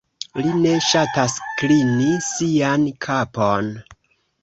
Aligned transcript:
Li 0.39 0.53
ne 0.61 0.71
ŝatas 0.85 1.35
klini 1.61 2.09
sian 2.31 2.91
kapon. 3.09 3.73